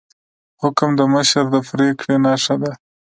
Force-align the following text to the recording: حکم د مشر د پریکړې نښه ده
حکم 0.61 0.89
د 0.99 1.01
مشر 1.13 1.43
د 1.53 1.55
پریکړې 1.69 2.15
نښه 2.25 2.55
ده 2.61 2.71